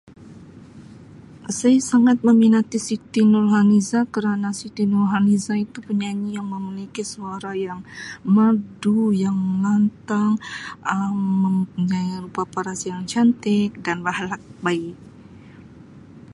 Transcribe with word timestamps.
Saya 1.57 1.77
sangat 1.91 2.17
meminati 2.27 2.77
Siti 2.87 3.21
Nurhaliza 3.31 3.99
kerana 4.15 4.49
Siti 4.59 4.83
Nurhaliza 4.91 5.53
itu 5.65 5.77
penyanyi 5.87 6.29
yang 6.41 6.47
memiliki 6.55 7.03
suara 7.13 7.51
yang 7.67 7.79
merdu 8.35 8.99
yang 9.23 9.37
mantap 9.63 10.35
Um 10.93 11.17
mempunyai 11.43 12.11
rupa 12.23 12.41
paras 12.55 12.79
yang 12.89 13.01
cantik 13.11 13.69
dan 13.85 13.97